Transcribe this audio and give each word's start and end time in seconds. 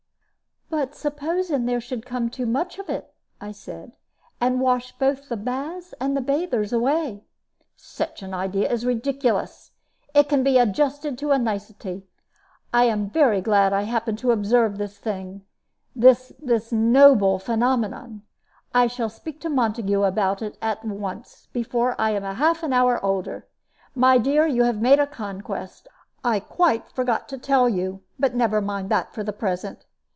"But 0.71 0.95
supposing 0.95 1.65
there 1.65 1.81
should 1.81 2.05
come 2.05 2.29
too 2.29 2.45
much 2.45 2.79
of 2.79 2.89
it," 2.89 3.13
I 3.41 3.51
said, 3.51 3.97
"and 4.39 4.61
wash 4.61 4.93
both 4.97 5.27
the 5.27 5.35
baths 5.35 5.93
and 5.99 6.15
the 6.15 6.21
bathers 6.21 6.71
away?" 6.71 7.25
"Such 7.75 8.23
an 8.23 8.33
idea 8.33 8.71
is 8.71 8.85
ridiculous. 8.85 9.71
It 10.15 10.29
can 10.29 10.43
be 10.45 10.57
adjusted 10.57 11.17
to 11.17 11.31
a 11.31 11.37
nicety. 11.37 12.07
I 12.73 12.85
am 12.85 13.09
very 13.09 13.41
glad 13.41 13.73
I 13.73 13.81
happened 13.81 14.17
to 14.19 14.31
observe 14.31 14.77
this 14.77 14.97
thing, 14.97 15.43
this 15.93 16.31
this 16.39 16.71
noble 16.71 17.37
phenomenon. 17.37 18.21
I 18.73 18.87
shall 18.87 19.09
speak 19.09 19.41
to 19.41 19.49
Montague 19.49 20.01
about 20.03 20.41
it 20.41 20.57
at 20.61 20.85
once, 20.85 21.49
before 21.51 21.99
I 21.99 22.11
am 22.11 22.23
half 22.23 22.63
an 22.63 22.71
hour 22.71 23.03
older. 23.03 23.45
My 23.93 24.17
dear, 24.17 24.47
you 24.47 24.63
have 24.63 24.81
made 24.81 24.99
a 25.01 25.05
conquest; 25.05 25.89
I 26.23 26.39
quite 26.39 26.89
forgot 26.93 27.27
to 27.27 27.37
tell 27.37 27.67
you; 27.67 28.03
but 28.17 28.35
never 28.35 28.61
mind 28.61 28.89
that 28.89 29.13
for 29.13 29.21
the 29.21 29.33
present. 29.33 29.85